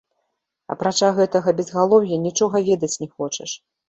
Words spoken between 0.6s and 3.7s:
Апрача гэтага безгалоўя, нічога ведаць не хочаш.